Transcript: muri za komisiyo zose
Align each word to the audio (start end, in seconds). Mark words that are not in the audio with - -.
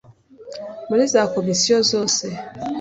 muri 0.87 1.03
za 1.13 1.23
komisiyo 1.33 1.77
zose 1.91 2.25